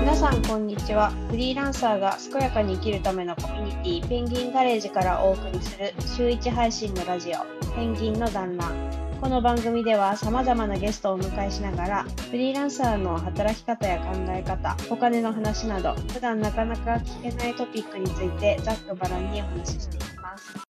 [0.00, 1.10] 皆さんこんにちは。
[1.30, 7.44] フリーランサーが健やかに生きるためのコミュニティペンギンガレージからお送りする週1配信のラジオ
[7.76, 8.72] ペンギンの団ら
[9.20, 20.65] この番組では様々なゲストをお迎えしながらフリーランサーの働き方や考え方お金の話など普段なかなか聞けないトピックについてざっくばらんにお話ししていきます。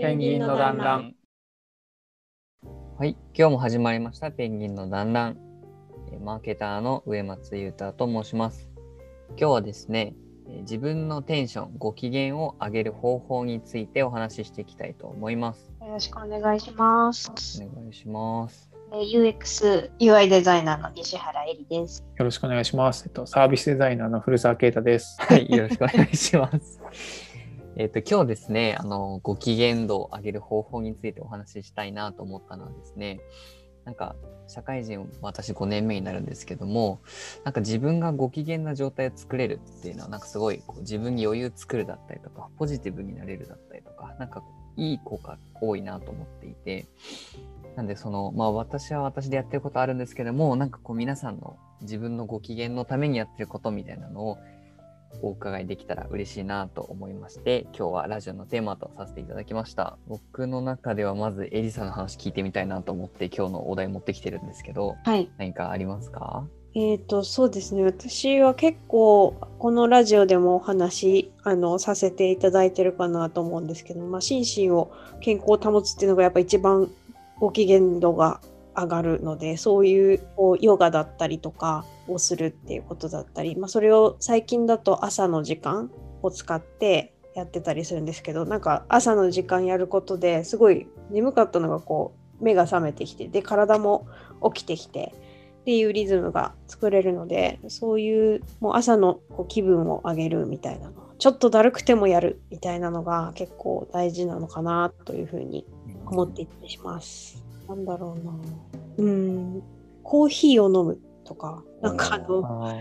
[0.00, 1.14] ペンギンの団らん。
[2.98, 5.36] はい、今日も始まりましたペンギンの団らん。
[6.10, 8.70] えーマーケターの上松裕太と申します。
[9.36, 10.14] 今日はですね、
[10.48, 15.70] えー自分のテンション、ご機嫌を上げる方法についてお話ししていきたいと思います。
[15.82, 17.30] よろしくお願いします
[17.62, 18.70] お願いします。
[18.92, 23.04] えー UX UI デザイナーの西原恵里ですよろしくお願いします。
[23.04, 25.18] えっと、サービスデザイナーの古澤啓太です。
[25.20, 27.29] はい、よろしくお願いします。
[27.76, 33.20] えっと、今日ですね、あの、ご機嫌度を上げる方法についてお話ししたいなと思ったのはですね、
[33.84, 34.16] なんか、
[34.48, 37.00] 社会人、私5年目になるんですけども、
[37.44, 44.42] なんか自分がご機嫌な状態を作れるっていうのは、なんかすごいこう自分に余裕作るだったりとか、ポジティブになれるだったりとか、なんか
[44.76, 46.88] いい効果多いなと思っていて、
[47.76, 54.38] なんでその、まあ私は私でやってることあるんですけども、なんかこう皆さんの自分のご機嫌のためにやってることみたいなのを
[55.22, 59.98] お伺いできたら嬉しいなと思いまして、今日はラジオのテーマとさせていただきました。
[60.08, 65.30] 僕の中ではまずエリさんの話聞いてみたいなと思って今日のお題持ってきてるんですけど、はい。
[65.36, 66.44] 何かありますか？
[66.72, 67.82] えー、とそうですね。
[67.82, 76.88] 私は結構このラジオでもお話あのさせていただいてるかなと思うんですけど、まあ、心身を健康を保つっていうのがやっぱ一番
[77.40, 78.40] ご機嫌度が
[78.82, 85.90] 上がるのでそういうこうヨガだったりとかをするっていうことだったり、まあ、それを最近だと朝の時間
[86.22, 94.06] を使ってやってたりするんですけどなんか朝の時間やることですごい眠かったのがこう目が覚めてきてで体も
[94.52, 95.14] 起きてきて
[95.60, 105.66] っていうリズムが作れるのでそういうもう朝のこう気分を上げるみたいなのちょっとだるくてもやるみたいなのが結構大事なのかなというふうに
[106.06, 107.49] 思っていったりします。
[107.70, 108.32] なんだろうな。
[108.98, 109.62] うん。
[110.02, 111.62] コーヒーを飲むとか。
[111.80, 112.74] なんかあのあ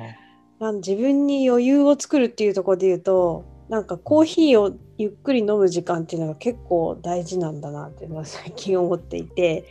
[0.59, 9.65] なん自分に余裕を作るっていうところで言うとなんかコーヒーをゆっくり飲む時間っていうのが結構大事なんだなっていうのは最近思っていて。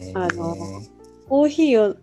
[0.00, 0.18] ー。
[0.18, 0.56] あの
[1.28, 1.96] コーヒーを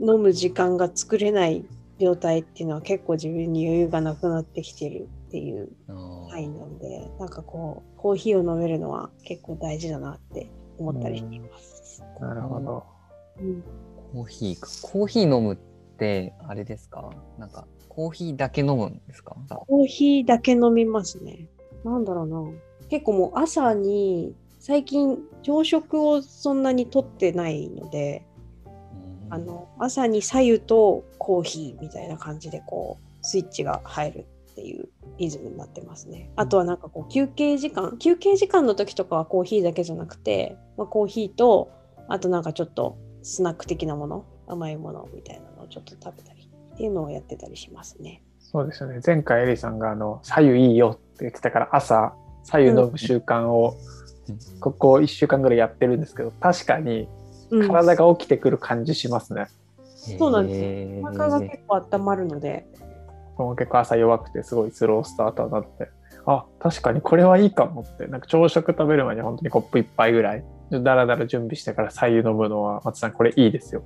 [0.00, 1.64] 飲む時間が作れない
[1.98, 6.30] 状態っていうのは結構自分に余裕がなくなってきてるっていうあー。
[6.30, 11.73] サインなんでなんかこうコーヒーを飲めるのは結構大事だなって思ったりしています。
[12.20, 12.84] なるほど。
[13.40, 13.62] うん
[14.12, 14.68] コーヒーか。
[14.82, 15.56] コーヒー飲むっ
[15.98, 17.10] て、あれですか？
[17.36, 19.36] なんか、コーヒーだけ飲むんですか？
[19.48, 21.48] コーヒーだけ飲みますね。
[21.84, 22.88] なんだろうな。
[22.88, 28.24] 結構もう朝に最近朝食をそんなにとってないので、
[29.30, 34.88] あの朝に左右とコーヒーみたいな感じでこうスイッチが入るっていう
[35.18, 36.30] リズムになってますね。
[36.36, 41.72] あとはなんかこう休憩時間休憩時間の時とかはコーヒーだけじゃなくて、まあ、コーヒーと
[42.08, 48.22] あとなんかちょっとスナック的なもの甘いものみたいなのをちょっと食べたりっていうのをやってたりしますね。
[48.38, 49.00] そうですよね。
[49.04, 52.14] 前回エリさんがあの左右いいよって言ってたから朝
[52.44, 53.76] 左右飲む習慣を
[54.60, 57.08] ここ1週間ぐらいやってるんですけど確かに
[57.50, 59.46] うん、体が起きてくる感じしますね。
[59.84, 62.66] そうなんですへーお腹が結構温まるので、
[63.36, 65.88] 僕も結構朝弱くてすごいスロースターターになって
[66.26, 70.44] あ確かにこれはいいかもってなんか朝食食べる前に本当にコップ一杯ぐらい
[70.82, 73.82] だらだら準備してから左右飲むのは松さんこれいいですよ。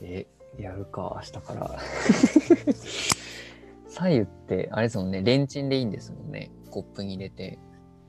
[0.00, 0.26] え、
[0.58, 1.78] やるか、明日から。
[3.88, 6.50] 左右って、あれですもんね、レンチンでいいんですもんね。
[6.70, 7.58] コップに入れて。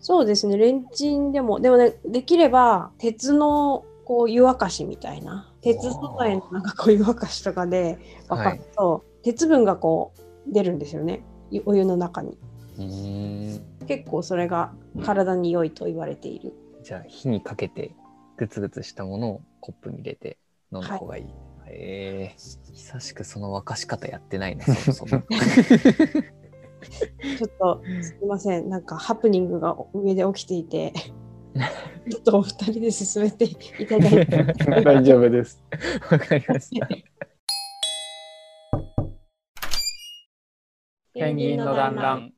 [0.04, 7.98] そうですねレンチンでもでもねできれば鉄のこう湯沸かしみたいな鉄素材のなんかこう湯沸かしとかで
[8.28, 12.38] 沸かすと、鉄分がこう出るんですよねゆお湯の中に
[12.78, 13.62] うーん。
[13.88, 14.74] 結構それが
[15.06, 16.54] 体に良いと言われている
[16.84, 17.96] じゃあ、火にかけて、
[18.44, 20.38] グツグツしたものをコップに入れて
[20.72, 21.26] 飲んだ方がいい。
[21.66, 22.36] へえ
[22.74, 25.22] 久しくその沸かし方やってないな、 そもそも。
[25.22, 30.92] ちょっとすいませんなんかハプニングが上で起きていて
[32.12, 33.56] ちょっとお二人で進めてい
[33.88, 34.54] ただいて
[34.84, 35.64] 大丈夫です。
[36.12, 36.88] わかりました。
[41.14, 42.34] ペンギンの団らん。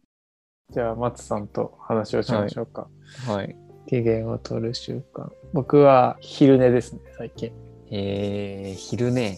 [0.69, 2.87] じゃあ松さんと話をしましょうか。
[3.25, 3.64] はい。
[3.87, 5.29] 機嫌を取る習慣。
[5.53, 7.51] 僕は昼寝ですね最近。
[7.91, 9.37] えー、昼寝。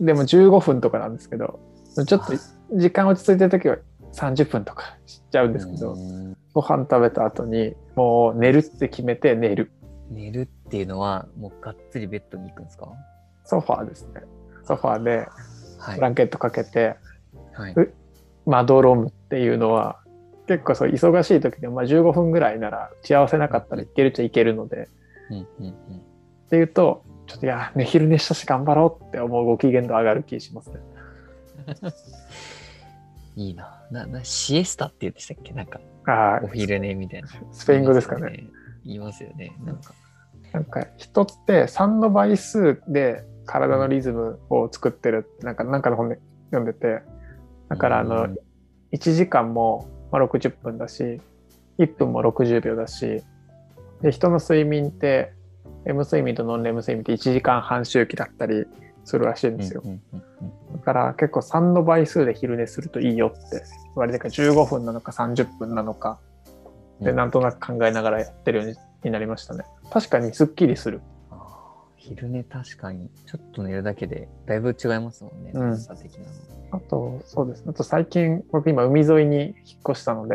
[0.00, 1.60] でも15分とかなんですけど
[2.06, 2.32] ちょっと
[2.74, 3.76] 時間落ち着いてる時は
[4.14, 9.70] 30分とかしちゃうんですけど、うんご飯食べた後にもう寝るって決めて寝る。
[10.10, 12.88] 寝るっていうのは、もうがっつりベッドに行くんですか？
[13.44, 14.20] ソファーですね。
[14.66, 15.28] ソファーで
[15.78, 16.02] はいブ。
[16.02, 16.96] ランケットかけて、
[17.54, 17.74] はい。
[18.44, 20.01] まどろむっていうのは
[20.52, 24.88] 結構そう忙しい時でもまあ15分ぐらいなら幸せなかったらいけるっちゃいけるので
[25.30, 25.74] うんうんうんっ
[26.50, 30.80] ていうとちょっといやね昼寝したし頑張ろうって思うご機嫌度上がる気しますね。
[33.36, 33.82] いいな。
[33.90, 35.54] な、な、シエスタって言うんでしたっけ？
[35.54, 37.28] なんか、あお昼寝みたいな。
[37.50, 38.44] スペイン語ですかね。
[38.84, 39.52] 言いますよね。
[39.64, 39.94] なんか。
[40.52, 46.18] なんか人って3の倍数で体のリズムを作ってるってなんかなんかの本で
[46.50, 47.00] 読んでて
[47.70, 48.36] だからあのうん
[48.92, 51.20] 1時間もまあ60分だし
[51.78, 53.22] 1分も60秒だし
[54.02, 55.32] で人の睡眠って
[55.84, 58.66] レム睡眠とノンレム睡眠って1時間半周期だったり
[59.04, 59.82] するらしいんですよ。
[60.72, 66.20] だから結構3の倍数で昼寝するといいよって言われてから15分なのか30分なのか
[67.00, 67.16] でうん。
[67.16, 69.64] なんとなく考えながらやってるようになりましたね。
[69.90, 71.00] 確かにすっきりする
[72.02, 75.52] 昼寝確かに、ちょっと寝るだけでだいぶ違いますもんね。
[75.54, 75.96] うん的なの。
[76.72, 77.66] あと、そうですね。
[77.70, 79.54] あと最近、僕今海沿いに引っ
[79.90, 80.34] 越したので、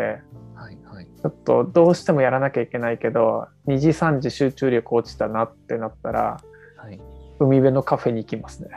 [0.55, 1.05] はいはい。
[1.05, 6.39] ちょっとどうしてもやらなきゃいけないけど、2時3時集中力落ちたなってなったら、
[6.77, 7.01] はい。
[7.39, 8.69] 海辺のカフェに行きますね。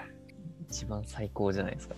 [0.69, 1.94] 一番最高じゃないですか。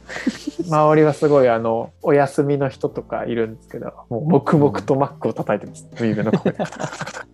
[0.69, 5.89] 周りはすごいあの、お休みの人とかいるんですけど、もう黙々とマックを叩いてます。
[5.99, 6.65] 海辺のカフェで。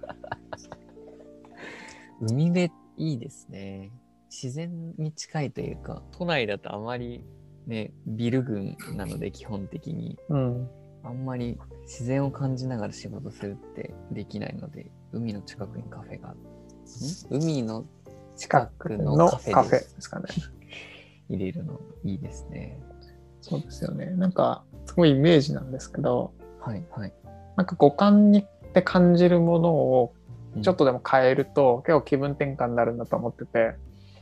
[2.20, 3.93] 海辺いいですね。
[4.31, 7.25] 自然に近いというか、都内だとあまり
[7.67, 10.69] ね、ビル群なので基本的に、うん。
[11.05, 16.37] あんまり自然を感じながら仕事するってできないので、海の近くにカフェが、ん？
[17.31, 17.87] 海の
[18.37, 20.27] 近くののカフェですかね。
[21.29, 22.81] 入れるのいいですね。
[23.41, 24.06] そうですよね。
[24.06, 27.12] なんか、すごいイメージなんですけど、はいはい。
[27.56, 30.18] なんか五感にって感じるものをうん
[30.62, 33.75] ちょっとでも変えると結構気分転換になるんだと思ってて。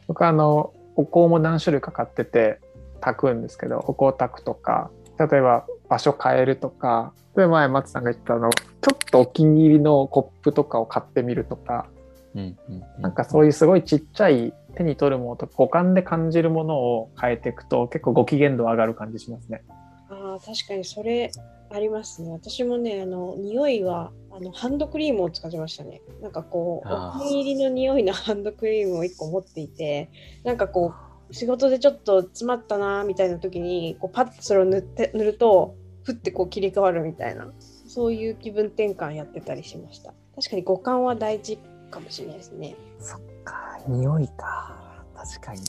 [0.06, 2.60] 僕はあのお香も何種類か買ってて
[3.00, 11.86] 炊くんですけどお香炊くとか例えば場所変えるとかで前松さんが言ったあのちょっとお気に入りのコップとかを買ってみるとか。
[12.34, 19.62] うんうんうなんかそういうすごいちっちゃい手に取るものとか五感で感じるものを変えていくと結構ご機嫌度上がる感じしますね。
[20.10, 21.30] ああ、確かにそれ
[21.70, 22.30] ありますね。
[22.30, 26.00] 私もね、あの、匂いは、あの、ハンドクリームを使ってましたね。
[26.20, 30.10] なんかこう、お気に入りの匂いの ハンドクリームを1個持っていて、
[30.44, 30.94] なんかこ
[31.30, 35.74] う、仕事でちょっと詰まったなみたいな時に、こうパッとそれを塗って塗ると、
[36.04, 37.50] ふってこう切り替わるみたいな、
[37.88, 40.14] そういう気分転換やってたりしました。
[40.36, 41.58] 確かに五感は大事
[41.90, 42.76] かもしれないですね。
[43.00, 45.04] そっか、匂いか。
[45.14, 45.60] 確かに。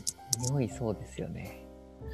[0.50, 1.66] 匂いそうですよね。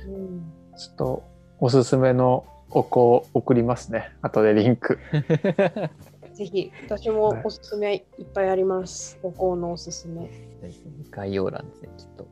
[0.07, 1.23] うん、ちょっと
[1.59, 2.45] おすすめの
[2.75, 4.11] お香を送りますね。
[4.23, 4.97] 後でリンク。
[6.33, 9.19] ぜひ、私もおすすめいっぱいあります。
[9.21, 10.27] 五香のおすすめ。
[11.11, 12.27] 概要欄ですね、きっと。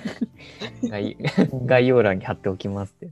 [0.88, 1.18] 概
[1.66, 3.10] 概要欄に貼っておきますって。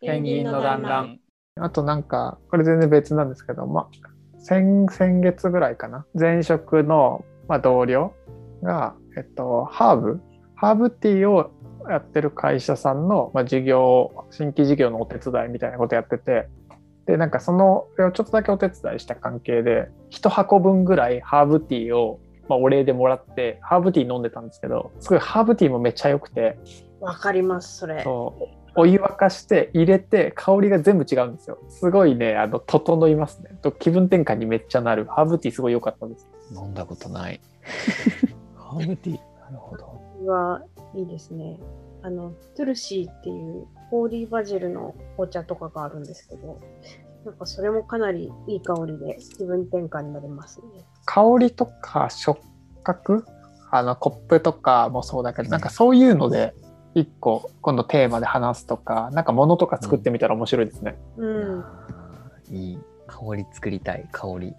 [0.00, 1.20] ペンギンの団らん。
[1.60, 6.04] あとなんか、これ全然別なんですけど、まあ、先先月ぐらいかな。
[6.14, 8.12] 前職の、まあ、同僚
[8.64, 10.20] が、えっと、ハーブ、
[10.56, 11.52] ハーブティーを
[11.88, 16.48] やってる会社さんの、まあ、事業、新規事業のお手伝いみたいなことやってて、
[17.06, 26.58] で、なんかその、ちょっとだけお手伝いした関係で、一箱分ぐらいハーブティーを、まあ、お礼でもらって、ハーブティー飲んでたんですけど、すごいハーブティーもめっちゃ良くて、
[27.00, 28.02] わかります、それ。
[28.02, 31.58] そうお湯沸かして入れて香りが全部違うんですよ。
[31.68, 33.50] すごいね、あの、整いますね。
[33.60, 35.04] と気分転換にめっちゃなる。
[35.06, 36.26] ハーブティーすごい良かったです。
[36.54, 37.40] 飲んだことない。
[38.56, 39.18] ハーブティー？
[39.40, 40.00] なるほど。
[40.26, 40.62] は
[40.94, 41.58] いいですね。
[42.02, 46.58] あの、トゥルシーっていうホーリーバジルのお茶とかがあるんですけど、
[47.24, 50.84] なんかそれもかなりいい香りで気分転換になりますね。
[51.04, 52.40] 香りとか触
[52.82, 53.24] 覚？
[53.70, 56.54] あの、コップとかもそうだけど、なんかそういうので、
[56.94, 60.98] 一個今度テーマで話すとか、なんか物とか作ってみたら面白いですね。
[61.16, 61.64] うん。
[62.50, 62.78] いい。
[63.06, 64.08] 香り作りたい。
[64.12, 64.54] 香り。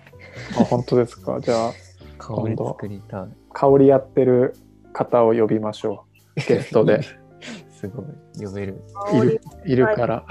[0.58, 1.40] あ、本当ですか？
[1.42, 1.72] じゃあ、
[2.18, 3.28] 香り作りたい。
[3.52, 4.56] 香りやってる
[4.94, 6.12] 方を呼びましょう。
[6.36, 7.02] ゲストで。
[7.70, 8.06] すごい。
[8.46, 8.82] 呼べる。
[9.13, 10.25] いる、いるから。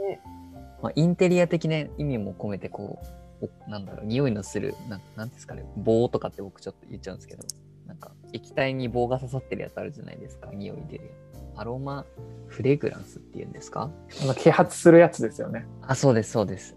[0.00, 0.20] ね
[0.82, 2.98] まあ、インテリア的な意味も込めて、こ
[3.40, 7.44] う、おなんだろう、匂いのする、なんなんですかね、棒とかって僕ちょっと言っちゃうんですけど、
[7.86, 11.10] なんか液体に棒が刺さってるやつあるじゃないですか、匂い出るや
[11.54, 11.60] つ。
[11.60, 12.06] アロマ
[12.46, 13.90] フレグランスっていうんですか？
[14.22, 15.66] あの揮発するやつですよね。
[15.82, 16.76] あ、そうです、そうです。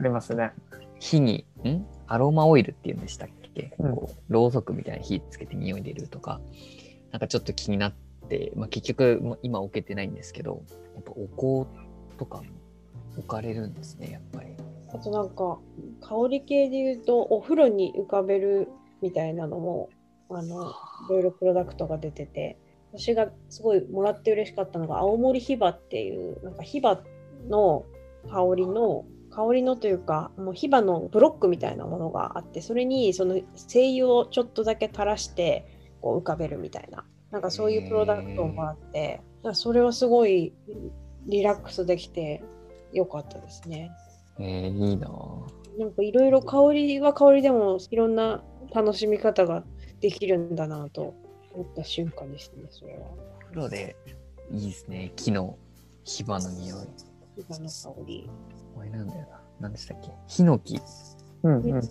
[0.00, 0.52] ありますね。
[0.98, 1.84] 火に、ん？
[2.06, 6.40] アロマオイルっていうんでしたっけ、うんこうろうそくみたいな火つけて匂い出るとか、
[7.14, 7.94] なんかちょっと気になっ
[8.28, 10.64] て、まあ、結局今置けてないんですけど
[10.96, 11.70] やっぱお香
[12.18, 12.42] とか
[13.16, 14.48] 置かれるんですねやっぱり。
[14.92, 15.60] あとなんか
[16.00, 18.68] 香り系で言うとお風呂に浮かべる
[19.00, 19.90] みたいなのも
[20.28, 20.72] あの
[21.08, 22.58] いろいろプロダクトが出てて
[22.92, 27.00] 私がすごいもらって嬉しかったのが青森ヒバっていうなんかヒバ
[27.48, 27.84] の
[28.28, 35.73] 香りの香りのというかもうヒバのブロックみたいなものがあってそれにその精油をちょっとだけ垂らして
[36.04, 39.22] こう浮かべるみたいななんかそういうプロダクトをもらって
[39.54, 40.52] それはすごい
[41.26, 42.44] リラックスできて
[42.92, 43.90] よかったですね。
[44.38, 48.44] えー、いいなぁなんかいろいろ香りは香りでもいろんな
[48.74, 49.64] 楽しみ方が
[50.00, 51.14] できるんだなと
[51.54, 53.06] 思った瞬間ですね、それは。
[53.06, 53.96] お風呂で
[54.50, 55.56] いいですね木の
[56.04, 56.86] 火花の匂い。
[57.38, 58.30] 今の香り。
[58.74, 59.40] これなんだよな。
[59.60, 60.10] 何でしたっけ？
[60.26, 60.78] ヒノキ。
[61.44, 61.82] うんうん。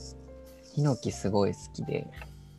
[0.75, 2.07] ヒノキすごい好きで、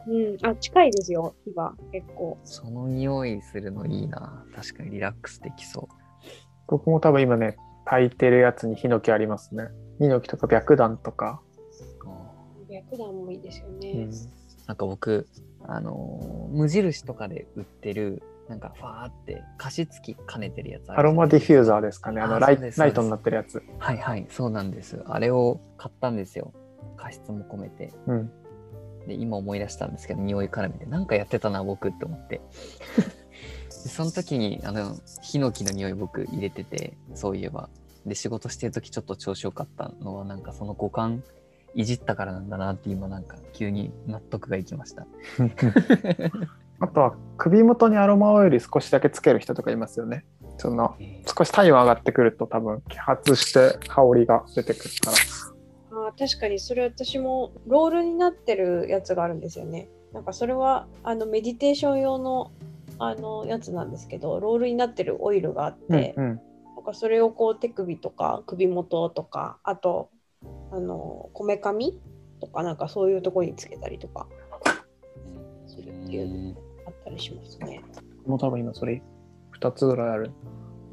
[0.07, 2.39] うん、あ、近いですよ、火が結構。
[2.45, 4.45] その匂いするのいいな。
[4.55, 5.89] 確かにリラックスできそ
[6.67, 9.69] 僕も多分今ね、炊いてるやつにヒノキありますね。
[9.99, 11.41] ヒノキとか白檀とか。
[12.69, 12.73] う。
[12.73, 14.11] 白檀もいいですようねん。
[14.67, 15.29] なんか僕、
[15.67, 22.21] あのー無印とかで売ってる、なんかファーって加湿器兼ねてるやつあるアロマディフューザーでですかね。
[22.21, 23.63] あのライライトになってるやつ。
[23.79, 25.03] はいはい、そうなんです。
[25.07, 26.53] あれを買ったんですよ。
[26.97, 27.93] 加湿も込めて。
[28.07, 28.33] うん。
[29.07, 32.41] で、今思い出したんですけど、匂い絡めて、なんかやってたな、僕って思って。
[33.85, 37.69] でその時に、あの、ヒノキの匂い僕入れてて、そういえば。
[38.07, 41.23] で、仕事してる時ちょっと調子よかったのは、なんかその五感
[41.75, 45.07] いじったからなんだなって今なんか急に納得がいきました。
[46.81, 50.25] あとは首元にアロマオイル少しだけつける人とかいますよね。
[50.59, 50.97] その
[51.37, 55.17] 少し体温上がってくると多分揮発して香りが出てくるから。
[56.15, 59.89] あ確かにそれ私もロールになってるやつがあるんですよね。
[60.13, 62.53] なんかそれはあのメディテーション用の
[62.99, 66.41] あのやつなんですけど、ロールになってるオイルがあって、うんうん。
[66.77, 70.11] なんかそれをこう手首とか首元とかあと
[70.71, 71.99] あのこめかみ
[72.41, 74.29] とかなんかそういうところにつけたりとか
[75.67, 76.57] するっていう
[76.87, 77.83] あったりしますね。
[78.27, 79.03] もう多分今それ
[79.59, 80.31] 2つぐらいある。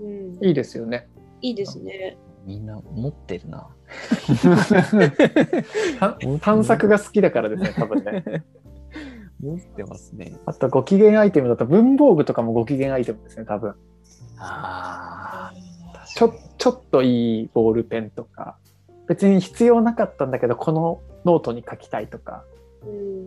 [0.01, 1.07] うん、いいですよね。
[1.41, 2.17] いいですね。
[2.45, 3.67] みんな持ってるな。
[5.99, 8.43] た探索が好きだからですね、多分ね。
[9.39, 10.37] 持ってますね。
[10.45, 13.75] あとご機嫌アイテムだと文房具とかもご機嫌アイテムですね、多分。
[14.37, 16.05] ああ。
[16.05, 18.57] ちょちょっといいボールペンとか、
[19.07, 22.43] 別に必要なかったんだけど、このノートに書きたいとか、
[22.83, 23.25] うん、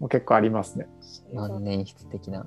[0.00, 0.86] もう結構ありますね。
[1.32, 2.46] 万年筆的な。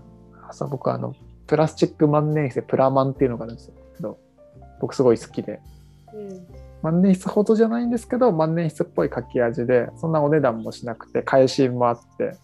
[0.50, 1.14] 朝僕はあの、
[1.48, 4.18] プラスチック万年筆でプラマンっていうのがあるんですけど、
[4.80, 5.77] 僕すごい好きで、うん
[6.84, 12.38] 万年筆ほどじゃないんですけど、万年筆っぽい書き味で、そんなお値段もしなくて、替え芯もあって、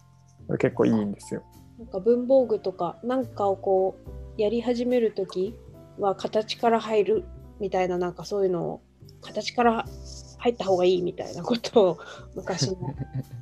[0.58, 1.42] 結構いいんですよ。
[1.78, 3.96] なんか文房具とかなんかをこ
[4.38, 5.54] うやり始めるとき
[5.98, 7.24] は形から入る
[7.60, 8.82] みたいななんかそういうのを
[9.20, 9.86] 形から
[10.38, 11.98] 入った方がいいみたいなことを
[12.36, 12.76] 昔の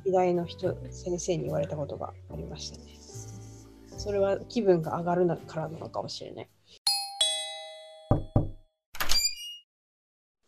[0.05, 2.93] 時代の人先生に言われたことがありましたね。
[3.97, 6.49] それは気分が上がるなからなのかもしれない。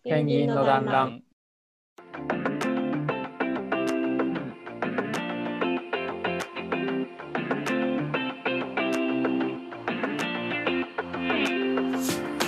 [0.07, 1.23] ペンギンの団らん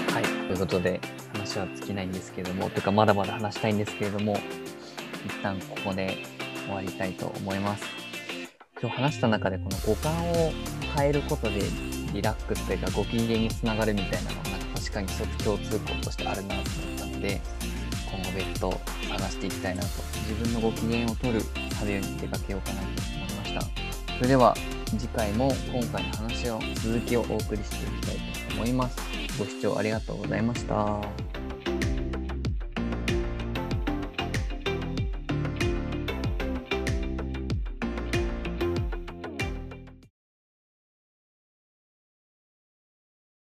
[0.05, 0.23] はい。
[0.23, 1.01] ということで、
[1.33, 4.37] 話は尽きないんですけれども、というかまだまだ話したいんですけれども、
[5.25, 6.15] 一旦ここで
[6.67, 7.85] 終わりたいと思います。
[8.79, 10.51] 今日話した中でこの五感を
[10.95, 11.61] 変えることで
[12.13, 16.63] リラックスというかご機嫌につながるみたいなのがなんか確かに一つ共通項としてあるなと思っ
[16.96, 17.41] たので
[18.09, 19.87] 今後別途探していきたいなと
[20.29, 21.41] 自分のご機嫌を取る
[21.79, 23.61] 旅に出かけようかなと思いました。
[24.17, 24.55] それでは
[24.97, 28.15] 次回も今回の話を続きをお送りしていきたい
[28.49, 28.97] と思います。
[29.37, 31.36] ご視聴ありがとうございました。